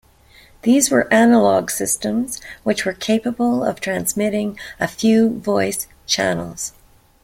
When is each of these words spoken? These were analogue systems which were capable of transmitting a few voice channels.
These 0.63 0.89
were 0.89 1.07
analogue 1.13 1.69
systems 1.69 2.41
which 2.63 2.85
were 2.85 2.93
capable 2.93 3.63
of 3.63 3.79
transmitting 3.79 4.57
a 4.79 4.87
few 4.87 5.29
voice 5.37 5.85
channels. 6.07 6.73